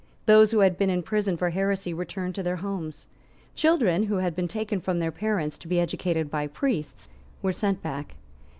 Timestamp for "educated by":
5.79-6.47